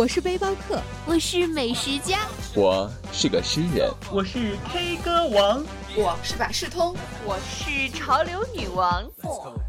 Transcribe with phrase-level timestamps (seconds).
[0.00, 2.20] 我是背包客，我是美食家，
[2.56, 5.62] 我是个诗人，我是 K 歌王，
[5.94, 9.04] 我是百事通，我是潮流女王。
[9.22, 9.60] Let's go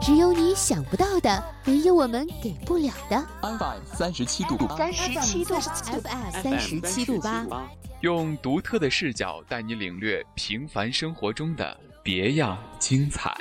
[0.00, 3.26] 只有你想不到的，没有我们给不了的。
[3.42, 4.56] FM 三十七度。
[4.76, 7.44] 三十七度，FM 三十七度八，
[8.02, 13.34] 用独特的视角带你领略平凡生活中的别样精彩。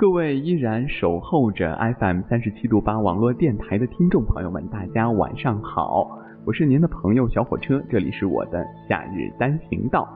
[0.00, 10.08] 各位依然守候着 FM 三十七度八网络电台的听众朋友们，大家晚上好，我是您的朋友小火车，这里是我的夏日单行道，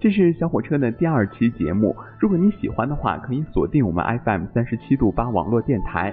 [0.00, 1.94] 这是小火车的第二期节目。
[2.18, 6.12] 如果您喜欢的话，可以锁定我们 FM 三十七度八网络电台。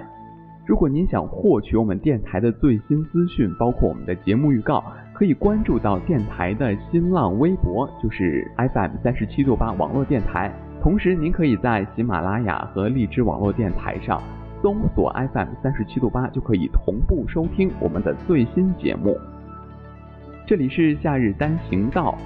[0.64, 4.80] 如果您想获取我们电台的最新资讯，包括我们的节目预告，
[5.12, 10.52] 可以关注到电台的新浪微博，就是 FM 三十七度八网络电台。
[10.80, 14.22] 同时，您可以在喜马拉雅和荔枝网络电台上
[14.62, 19.18] 搜索 FM 三十七度八，就可以同步收听我们的最新节目。
[20.48, 22.16] 这里是夏日单行道，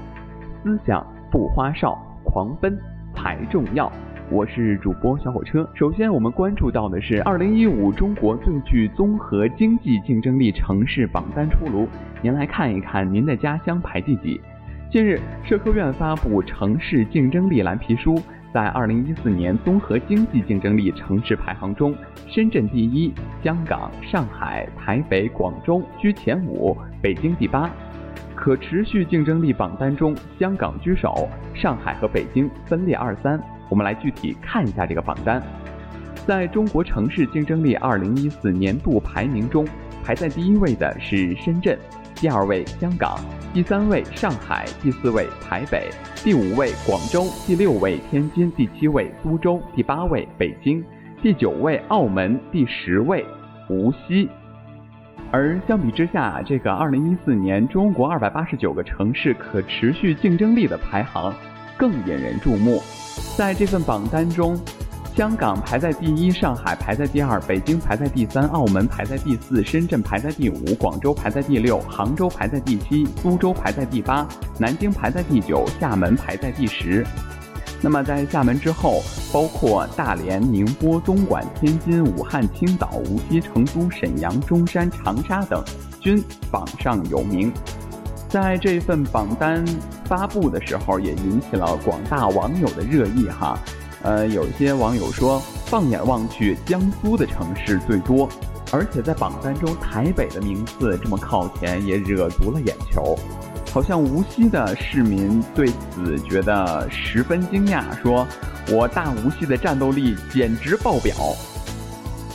[0.63, 2.79] 思想不花哨，狂奔
[3.13, 3.91] 才重要。
[4.31, 5.69] 我是主播小火车。
[5.75, 11.89] 首先，我们关注到的是二零一五中国最具综合经济竞争力城市榜单出炉。
[12.23, 14.41] 您来看一看，您的家乡排第几？
[14.89, 18.23] 近日，社科院发布城市竞争力蓝皮书。
[18.55, 21.93] 在二零一四年综合经济竞争力城市排行中，
[22.29, 23.13] 深圳第一，
[23.43, 27.69] 香港、上海、台北、广州居前五，北京第八。
[28.43, 33.41] 可持续竞争力榜单中，香港居首，上海和北京分列二三。
[33.69, 35.41] 我们来具体看一下这个榜单。
[36.27, 39.65] 在中国城市竞争力二零一四年度排名中，
[40.03, 41.79] 排在第一位的是深圳。
[42.17, 43.17] 第二位香港，
[43.55, 50.83] 第三位上海，第四位台北，第五位广州，第六位天津，第七位苏州，第八位北京，
[51.23, 53.25] 第九位澳门，第十位
[53.71, 54.29] 无锡。
[55.33, 61.35] 而相比之下，这个二零一四年中国二百八十九个城市可持续竞争力的排行
[61.77, 62.81] 更引人注目。
[63.37, 64.57] 在这份榜单中。
[65.15, 74.27] 香港排在第一，上海排在第二，北京排在第三，澳门排在第四，深圳排在第五，广州排在第六，杭州排在第七，苏州排在第八，
[74.59, 77.05] 南京排在第九，厦门排在第十。
[77.85, 85.63] 那么在厦门之后，包括大连、宁波、东莞、天津、武汉、青岛、无锡、成都、沈阳、中山、长沙等
[86.01, 87.53] 均榜上有名。
[88.29, 89.65] 在这份榜单
[90.05, 93.59] 发布的时候，也引起了广大网友的热议哈。
[94.03, 98.29] 呃，有些网友说，放眼望去，江苏的城市最多，
[98.73, 103.19] 而且在榜单中，台北的名次这么靠前，也惹足了眼球。
[103.73, 108.27] 好像无锡的市民对此觉得十分惊讶，说
[108.71, 111.15] ：“我大无锡的战斗力简直爆表。”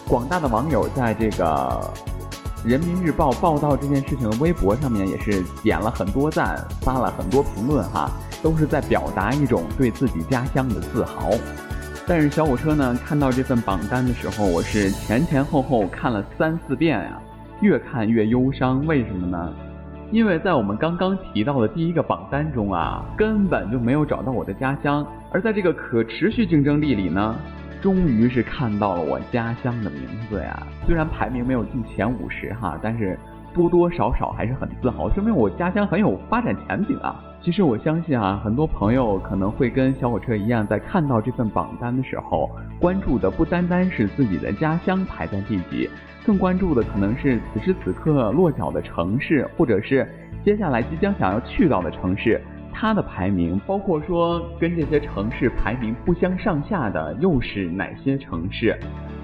[0.09, 1.93] 广大的网友在这个
[2.67, 8.09] 《人民日报》报道这件事情的微博上面也是点了很多赞，发了很多评论哈。
[8.43, 11.31] 都是在表达一种对自己家乡的自豪，
[12.05, 17.19] 但是小火车呢，看到这份榜单的时候，我是前前后后看了三四遍呀，
[17.61, 18.85] 越看越忧伤。
[18.85, 19.53] 为什么呢？
[20.09, 27.35] 因为在我们刚刚提到的第一个榜单中啊，根本就没有找到我的家乡，而在这个可持续竞争力里呢，
[27.81, 30.65] 终于是看到了我家乡的名字呀！
[30.85, 33.19] 虽然排名没有进前五十哈，但是
[33.53, 37.21] 多多少少还是很自豪，说明我家乡很有发展前景啊！
[37.41, 42.49] 其实我相信啊，很多朋友可能会跟小火车一样，在看到这份榜单的时候，
[42.79, 45.89] 关注的不单单是自己的家乡排在第几，
[46.27, 50.05] 更关注的可能是此时此刻落脚的城市，或者是
[50.43, 52.41] 接下来即将想要去到的城市。
[52.73, 58.77] 它的排名，包括说跟这些城市排名不相上下的又是哪些城市，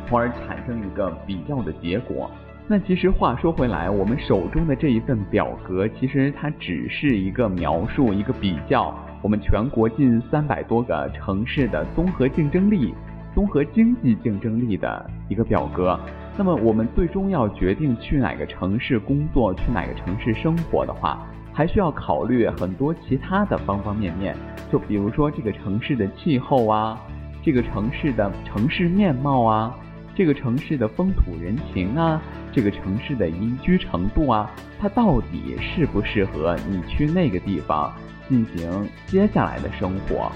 [0.08, 2.32] 从而产生一个比较的结果。
[2.70, 12.96] 那其实话说回来，我们手中的这一份表格，其实它只是一个描述、一个比较我们全国近三百多个城市的综合竞争力、
[13.36, 16.00] 综合经济竞争力的一个表格。
[16.36, 24.36] 那么我们最终要决定去哪个城市工作、去哪个城市生活的话，还需要考虑很多其他的方方面面，
[24.72, 27.00] 就比如说这个城市的气候啊，
[27.44, 29.76] 这个城市的城市面貌啊，
[30.16, 32.20] 这个城市的风土人情啊，
[32.52, 37.94] 这个城市的宜居程度啊，它到底适不适合你去那个地方
[38.28, 40.32] 进行接下来的生活？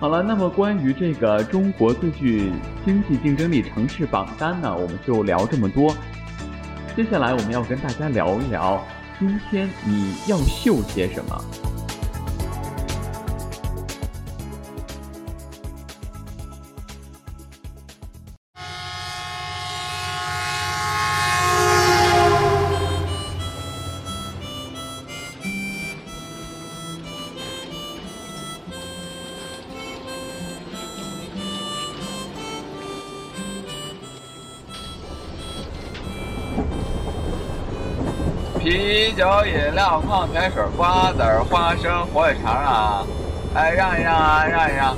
[0.00, 2.52] 好了，那么关于这个中国最具
[2.84, 5.96] 经济竞争力城市榜单呢，我们就聊这么多。
[6.94, 8.84] 接下来我们要跟大家聊一聊。
[9.18, 11.44] 今天你要秀些什么？
[38.64, 43.06] 啤酒、饮料、矿泉水、瓜子、花生、火腿肠啊！
[43.54, 44.96] 哎，让一让啊，让一让！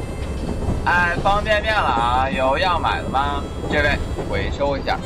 [0.84, 3.42] 哎，方便面了啊，有要买的吗？
[3.68, 3.98] 这位，
[4.30, 4.96] 回收一下。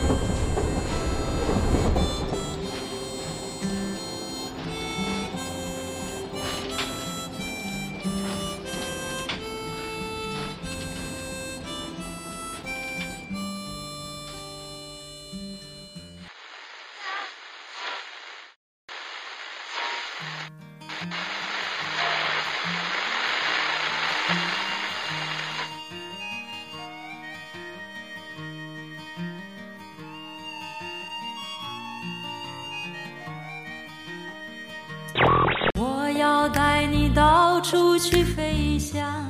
[37.60, 39.28] 到处去飞翔。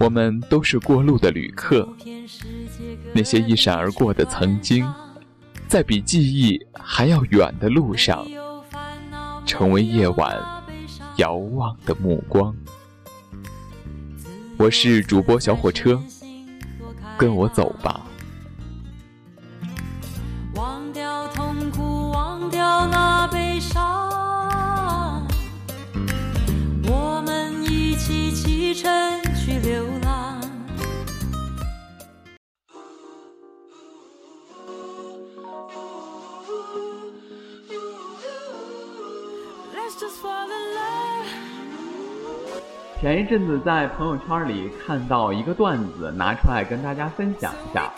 [0.00, 1.88] 我们都是过路的旅客，
[3.12, 4.84] 那些一闪而过的曾经，
[5.68, 8.26] 在比记忆还要远的路上，
[9.46, 10.36] 成为夜晚
[11.18, 12.52] 遥望的目光。
[14.56, 16.02] 我是主播小火车，
[17.16, 18.03] 跟我走吧。
[43.04, 47.92] 前一阵子在朋友圈里看到一个段子，拿出来跟大家分享一下。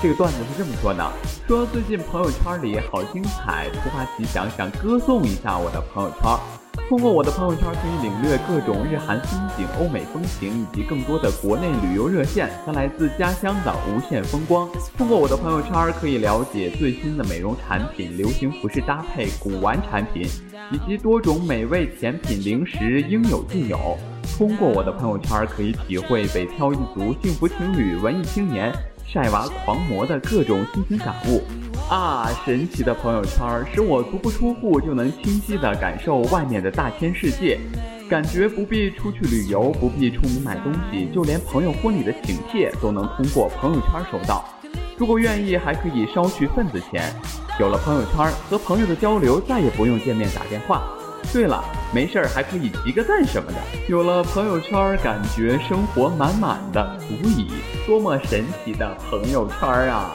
[0.00, 1.12] 这个段子是这么说的：
[1.48, 6.65] 说最近朋友圈里好精彩，突发奇想想歌颂一下我的朋友圈。
[6.88, 14.68] 通过我的朋友圈可以领略各种日韩风景、欧美风情以及更多的国内旅游热线和来自家乡的无限风光。
[14.96, 20.28] 通过我的朋友圈可以了解最新的美容产品、流行服饰搭配、古玩产品
[20.70, 23.98] 以及多种美味甜品、零食应有尽有。
[24.38, 28.72] 通过我的朋友圈可以体会北漂一族、幸福情侣、文艺青年。
[29.06, 31.42] 晒娃狂魔的各种心情感悟
[31.88, 32.28] 啊！
[32.44, 37.58] 神奇的朋友圈使我足不出户就能清晰地感受外面的大千世界，
[38.10, 44.44] 感觉不必出去旅游，不必出门买东西，就连朋友婚礼的请帖都能通过朋友圈收到。
[44.98, 47.14] 如果愿意，还可以捎去份子钱。
[47.60, 50.82] 有了朋友圈，和朋友的交流再也不用见面打电话。
[51.32, 53.58] 对了，没事儿还可以集个赞什么的。
[53.88, 57.48] 有了朋友圈，感觉生活满满的，足矣。
[57.86, 60.14] 多么神奇的朋友圈啊！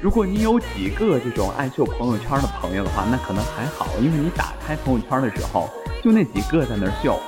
[0.00, 5.68] 如果你有几个这种爱秀朋友圈的朋友的话，那可能还好，因为你打开朋友圈的时候，
[6.02, 7.20] 就那几个在那儿秀。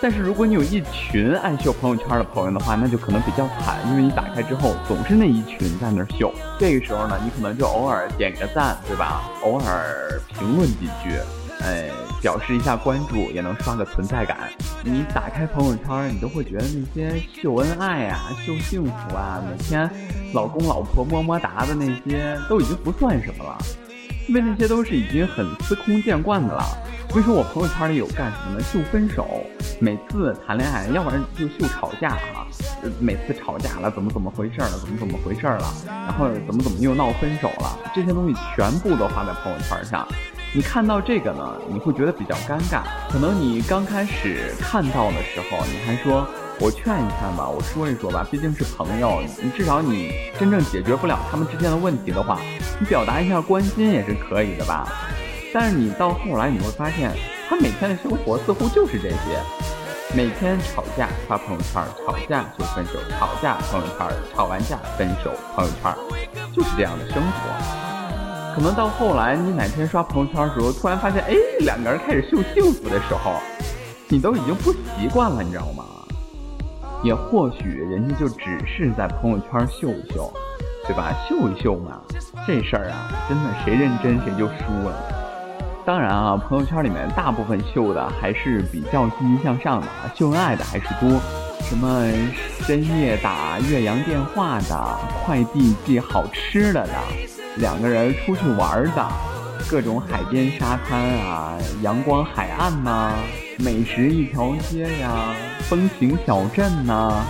[0.00, 6.32] 但是如果你有一群爱秀朋友圈的朋友的话，那就可能比较惨，因为你打开之后总是那一群在那儿秀。
[6.58, 9.30] 这个时候呢，你可能就偶尔点个赞，对吧？
[9.42, 11.18] 偶尔评论几句。
[11.60, 11.88] 呃，
[12.22, 14.48] 表示一下关注，也能刷个存在感。
[14.84, 19.90] 你打开朋友圈，你都会觉得那些秀恩爱啊、秀幸福啊，每天
[20.32, 23.58] 老公老婆么么哒的那些，都已经不算什么了，
[24.28, 26.62] 因为那些都是已经很司空见惯的了。
[27.10, 28.64] 所以说我朋友圈里有干什么呢？
[28.64, 29.44] 秀分手，
[29.80, 32.46] 每次谈恋爱，要不然就秀吵架啊，
[33.00, 40.06] 每次吵架了怎么怎么回事了，怎么怎么回事了，然后怎么怎么又闹分手了，这些东西全部都发在朋友圈上。
[40.54, 42.82] 你看到这个呢，你会觉得比较尴尬。
[43.10, 46.26] 可能你刚开始看到的时候，你还说
[46.60, 52.38] 我劝一劝吧，我说一说吧，毕竟是朋友，你至少你真正解决不了他们之间的问题的话，
[52.78, 54.86] 你表达一下关心也是可以的吧。
[55.54, 57.10] 但是你到后来你会发现，
[57.48, 59.16] 他每天的生活似乎就是这些，
[60.14, 65.94] 每天吵架发朋友圈，吵架就分手，吵架朋友圈，吵完架分手朋友圈，
[66.54, 67.81] 就是这样的生活。
[68.54, 73.34] 可能到后来你哪天刷朋友圈的时候，突然发现，哎，两个人开始秀幸福的时候，
[74.08, 75.84] 你都已经不习惯了，你知道吗？
[77.02, 80.32] 也或许人家就只是在朋友圈秀一秀，
[80.86, 81.12] 对吧？
[81.28, 82.00] 秀一秀嘛，
[82.46, 84.94] 这事儿啊，真的谁认真谁就输了。
[85.84, 91.18] 当然啊，朋友圈里面大部分秀的还是比较积极向上的，秀恩爱的还是多。
[91.62, 92.06] 什么
[92.60, 96.94] 深夜打岳阳电话的，快递寄好吃的的，
[97.56, 99.08] 两个人出去玩的，
[99.70, 103.12] 各种海边沙滩啊，阳光海岸呐，
[103.58, 105.34] 美食一条街呀，
[105.68, 107.22] 风情小镇呐，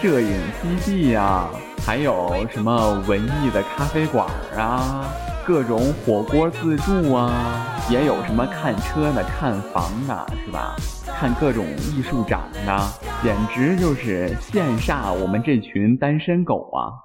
[0.00, 1.48] 摄影基地呀，
[1.86, 5.04] 还有什么文艺的咖啡馆啊。
[5.46, 10.76] 各种火锅自助啊，也有什么看车的、看房的，是吧？
[11.18, 12.88] 看各种艺术展的，
[13.22, 17.02] 简直就是羡煞我们这群单身狗啊！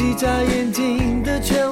[0.00, 1.66] 一眨眼睛的确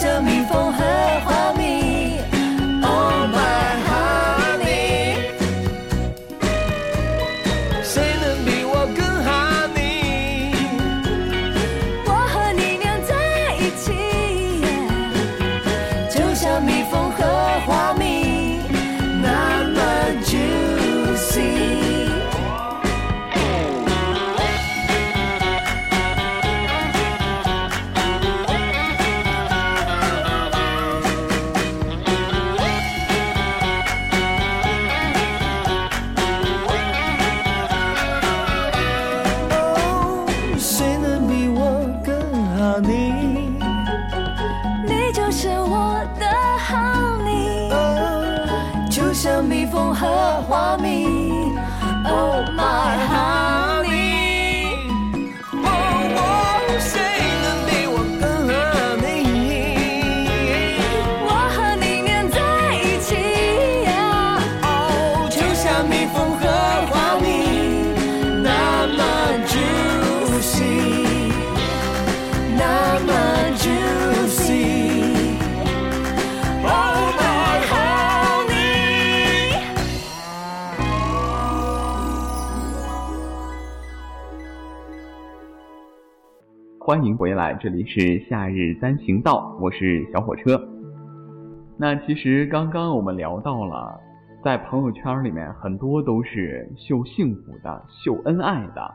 [0.00, 0.67] 小蜜蜂
[86.88, 90.58] 欢迎回来，这里是夏日单行道，我是小火车。
[91.76, 94.00] 那其实刚刚我们聊到了，
[94.42, 98.94] 在朋友圈里面很多都是秀幸福的、秀恩爱的，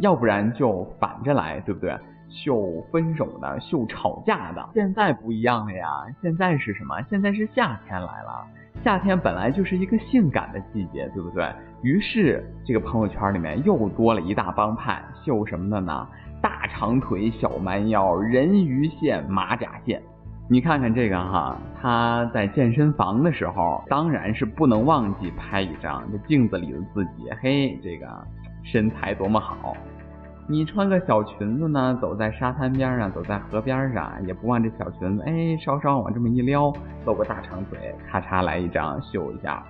[0.00, 1.94] 要不然就反着来，对不对？
[2.30, 4.66] 秀分手的、秀吵架的。
[4.72, 5.90] 现在不一样了呀，
[6.22, 7.02] 现在是什么？
[7.10, 8.46] 现在是夏天来了。
[8.82, 11.46] 夏天本来就是一个性感的季节，对不对？
[11.82, 16.08] 于是这个朋友圈里面又多了一大帮派，秀什么的呢？
[16.46, 20.00] 大长腿、小蛮腰、人鱼线、马甲线。
[20.48, 28.06] 你看看这个哈，他在健身房的时候，当然是不能忘记拍一张这镜子里的自己，嘿，这个
[28.62, 29.76] 身材多么好。
[30.46, 36.72] 你穿个小裙子呢，走在沙滩边上，走在河边上，也不忘这小裙子，哎，稍稍往这么一撩，
[37.04, 39.64] 露个大长腿，咔嚓来一张秀一下。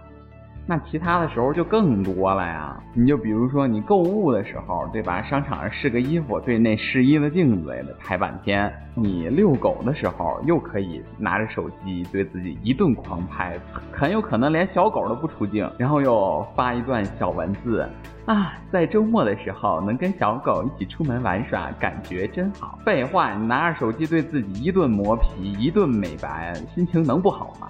[0.69, 5.23] 那其他的时候就更多了呀，你就比如说你购物的时候，对吧？
[5.23, 8.73] 商场上试个衣服，对那试衣的镜子也得拍半天。
[8.93, 13.57] 你遛狗的时候，又可以拿着手机对自己一顿狂拍，
[13.93, 17.89] 很有可能连小狗都不出镜，然后又发一段小文字
[18.25, 22.77] 啊，在周末的时候能跟小狗一起出门玩耍，感觉真好。
[22.85, 27.69] 废话，你拿着手机对自己一顿磨皮，一顿美白，心情能不好吗？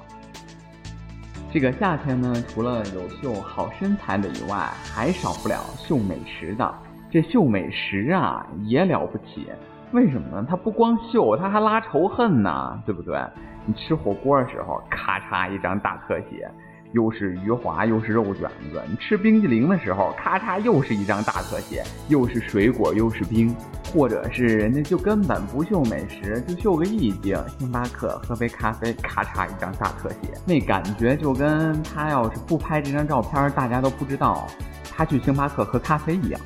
[1.57, 6.75] 这个夏天呢，除了有秀好身材的以外，还少不了秀美食的。
[7.11, 9.49] 这秀美食啊，也了不起。
[9.92, 10.47] 为什么呢？
[10.47, 13.19] 它不光秀，它还拉仇恨呢，对不对？
[13.64, 16.47] 你吃火锅的时候，咔嚓一张大特写，
[16.96, 23.54] 又是鱼滑又是肉卷子；你吃冰激凌的时候，咔嚓又是一张大特写，又是水果又是冰。
[23.92, 27.37] 或者是人家就根本不秀美食，就秀个意境。
[27.59, 34.46] 星巴克喝杯咖啡，咔嚓一张大特写，那感觉就跟他要是不拍这张照片，大家都不知道
[34.90, 36.40] 他去星巴克喝咖啡一样。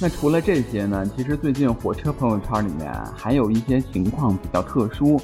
[0.00, 1.06] 那除了这些呢？
[1.16, 5.20] 其实最近火车朋友圈里面还有一些情况比较特殊，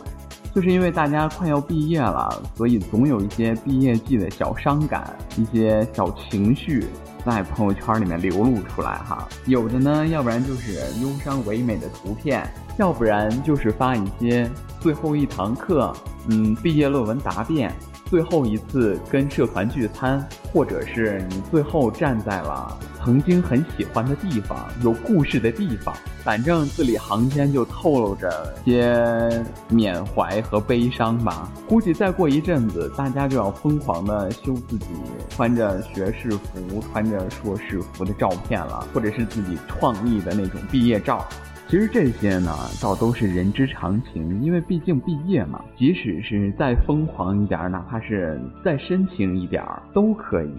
[0.55, 6.87] 就是因为大家快要毕业了，所以总有一些毕业季的小伤感，一些小情绪。
[7.25, 12.45] 在朋友圈里面流露出来哈，有的呢，要不然就是忧伤唯美的图片，
[12.79, 15.95] 要不然就是发一些最后一堂课，
[16.27, 17.73] 嗯，毕业论文答辩，
[18.12, 20.22] 最后一次跟社团聚餐，
[20.53, 31.51] 或者是你最后站在了曾经很喜欢的地方，有故事的地方，反正字里行间就透露着些缅怀和悲伤吧。
[31.66, 34.88] 估计再过一阵子，大家就要疯狂的修自己
[35.31, 41.27] 穿着学士服、穿着硕士服的照片了，或者是自己创意的那种毕业照。
[41.68, 50.53] 其实这些呢，倒都是人之常情，因为毕竟毕业嘛，即使是再疯狂一点，哪怕是再深情一点，都可以。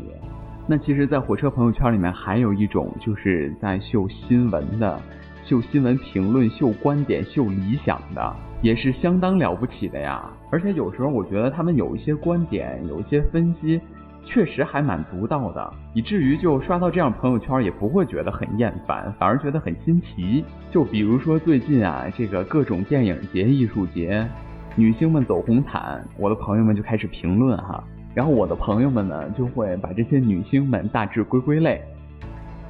[0.66, 5.00] 那其实，在火车朋友圈里面，还有一种就是在秀新闻的、
[5.46, 10.28] 秀新闻评论、秀观点、秀理想的，也是相当了不起的呀。
[10.50, 13.80] 而且有时候我觉得他们有一些观点、有一些分析，
[14.26, 20.44] 确实还蛮独到的，以至于就刷到这样朋友圈也不会觉得很厌烦，反而觉得很新奇。
[20.72, 24.28] 就比如说最近啊，这个各种电影节、艺术节，
[24.76, 27.84] 女星们走红毯，我的朋友们就开始评论哈。
[28.16, 31.82] 然后我的朋友们呢，就会把这些女星们大致归归类，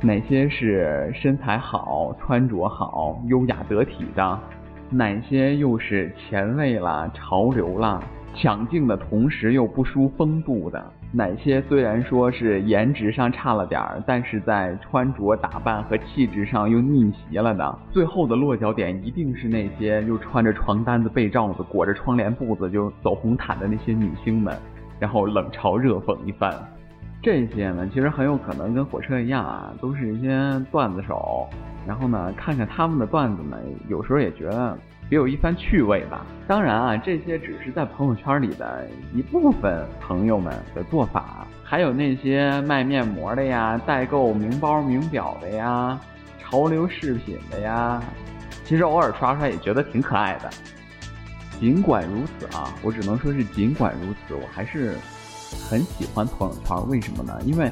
[0.02, 4.40] 哪些是身材好、穿着好、优雅得体的，
[4.90, 8.02] 哪些又是前卫啦、潮流啦、
[8.34, 24.58] 抢镜的同时又不输风度的，哪些虽然说是颜值上差了点儿，但是在穿着打扮和气质上又逆袭了的，最后的落脚点一定是那些又穿着床单子、被罩子、裹着窗帘布子就走红毯的那些女星们。
[25.00, 26.52] 然后冷嘲热讽一番，
[27.22, 31.48] 这些呢，其实很有可能跟火车一样啊，都是一些段子手。
[31.86, 33.58] 然后呢，看看他们的段子呢，
[33.90, 34.78] 有时候也觉得
[35.14, 36.26] 别有一番趣味吧。
[36.48, 46.00] 当然啊，这些只是在朋友圈里的一部分朋友们的做法，还有那些卖面膜的呀、代购名包名表的呀、
[46.40, 48.02] 潮流饰品的呀，
[48.66, 50.50] 其实偶尔刷刷也觉得挺可爱的。
[51.60, 54.96] 尽管如此啊，我只能说是尽管如此，我还是
[55.70, 57.40] 很喜欢朋友圈，为什么呢？
[57.46, 57.72] 因为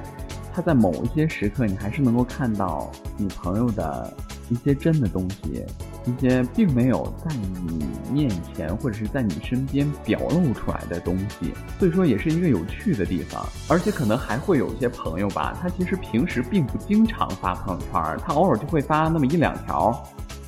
[0.54, 4.13] 他在某一些时刻，你还是能够看到你朋友的
[4.47, 5.65] 一些真的东西。
[6.06, 13.46] 一些并没有在你面前或者是在你身边表露出来的东西，所以说也是一个有趣的地方。
[13.68, 20.04] 而且可能还会有一些朋友吧，他其实平时并不经常发朋友圈，他偶尔就会发那么一两条，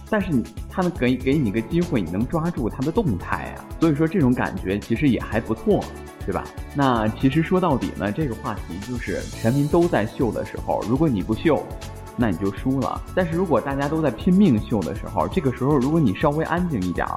[0.10, 3.66] 但是你他能给给你个机会，你能抓住他的动态啊。
[3.80, 5.84] 所以说这种感觉其实也还不错，
[6.26, 6.44] 对吧？
[6.76, 11.63] 那其实说到底呢，这个话题就是全民都在秀的时候，如果你不秀。
[12.15, 13.02] 那你就输了。
[13.15, 17.08] 但是如果大家都在拼命秀的时候，这个时候如果你稍微安静一点，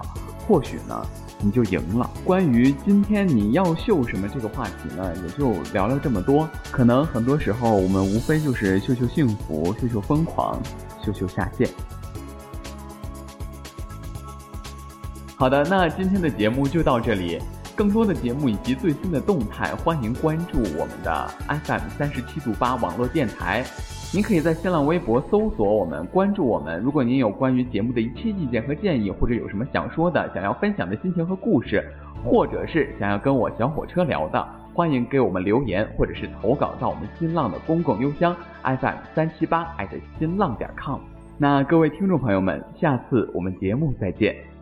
[0.47, 1.07] 或许呢
[1.41, 2.11] 你就赢了。
[2.25, 6.49] 关于今天你要秀什么这个话题呢，也就聊聊这么多。
[6.71, 10.59] 可能很多时候我们无非就是秀秀幸福，秀秀疯狂，
[11.05, 11.69] 秀秀下线。
[15.37, 17.39] 好的，那今天的节目就到这里。
[17.77, 23.63] 更多的节目以及最新的动态，欢迎关注我们的 FM 三十七度八网络电台。
[24.15, 26.81] 您可以在新浪微博搜索我们，关注我们。
[26.81, 31.85] 如果您有关于节目的一切意见和建议，或者有什么想说的、想要分享的心情和故事，
[32.25, 38.35] 或者是想要跟我小火车聊的，欢迎给我们留言，或者是投稿到我们新浪的公共邮箱
[38.65, 39.77] fm 三七八
[40.19, 41.01] 新浪点 com。
[41.37, 44.56] 那各位听众朋友们，下次我们节目再见。